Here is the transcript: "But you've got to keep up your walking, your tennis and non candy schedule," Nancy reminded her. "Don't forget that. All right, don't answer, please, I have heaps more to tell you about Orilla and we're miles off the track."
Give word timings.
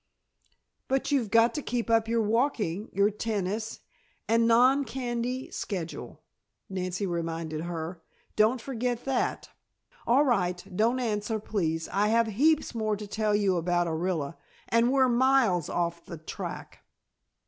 "But 0.87 1.11
you've 1.11 1.29
got 1.29 1.53
to 1.53 1.61
keep 1.61 1.87
up 1.87 2.07
your 2.07 2.23
walking, 2.23 2.89
your 2.91 3.11
tennis 3.11 3.81
and 4.27 4.47
non 4.47 4.83
candy 4.83 5.51
schedule," 5.51 6.23
Nancy 6.67 7.05
reminded 7.05 7.61
her. 7.65 8.01
"Don't 8.35 8.59
forget 8.59 9.05
that. 9.05 9.51
All 10.07 10.25
right, 10.25 10.63
don't 10.75 10.99
answer, 10.99 11.39
please, 11.39 11.87
I 11.89 12.07
have 12.07 12.25
heaps 12.25 12.73
more 12.73 12.95
to 12.97 13.05
tell 13.05 13.35
you 13.35 13.57
about 13.57 13.85
Orilla 13.85 14.37
and 14.69 14.91
we're 14.91 15.07
miles 15.07 15.69
off 15.69 16.03
the 16.03 16.17
track." 16.17 16.79